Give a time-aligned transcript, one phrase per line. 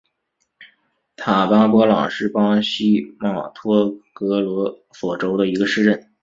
[1.15, 6.09] 塔巴波朗是巴西马托格罗索州的一个市镇。